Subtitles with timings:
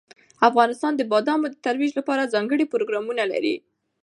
[0.49, 3.55] افغانستان د بادامو د ترویج لپاره ځانګړي پروګرامونه لري.